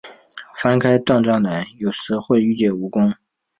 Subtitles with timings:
[0.55, 3.13] 翻开断砖来，有时会遇见蜈蚣